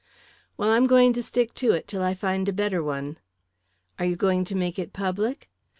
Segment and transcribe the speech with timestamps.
[0.57, 3.19] "Well, I'm going to stick to it till I find a better one."
[3.99, 5.47] "Are you going to make it public?"